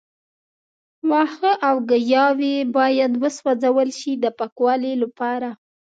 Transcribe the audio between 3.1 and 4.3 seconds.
وسوځول شي د